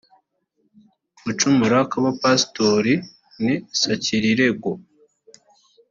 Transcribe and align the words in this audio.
gucumura 1.23 1.77
kw’abapasitori 1.89 2.93
ni 3.43 3.55
sakirirego 3.79 4.69